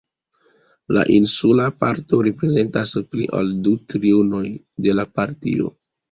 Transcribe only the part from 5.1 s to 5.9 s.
partio.